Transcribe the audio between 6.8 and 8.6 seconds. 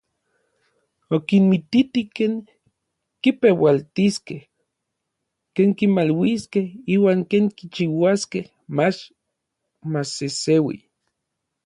uan ken kichiuaskej